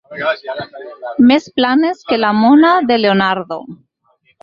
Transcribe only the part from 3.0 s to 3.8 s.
Leonardo.